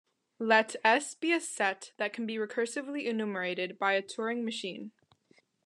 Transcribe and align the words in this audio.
Let 0.39 0.75
S 0.83 1.13
be 1.13 1.31
a 1.31 1.39
set 1.39 1.91
that 1.97 2.11
can 2.11 2.25
be 2.25 2.37
recursively 2.37 3.05
enumerated 3.05 3.77
by 3.77 3.93
a 3.93 4.01
Turing 4.01 4.43
machine. 4.43 4.93